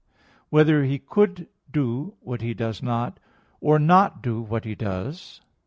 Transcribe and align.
(5) 0.45 0.45
Whether 0.49 0.83
He 0.85 0.97
could 0.97 1.47
do 1.71 2.15
what 2.21 2.41
He 2.41 2.55
does 2.55 2.81
not, 2.81 3.19
or 3.59 3.77
not 3.77 4.23
do 4.23 4.41
what 4.41 4.65
He 4.65 4.73
does? 4.73 5.41